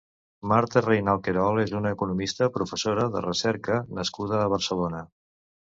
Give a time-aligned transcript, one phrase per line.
[0.51, 5.07] Marta Reynal-Querol és una economista, professora de recerca nascuda a Barcelona.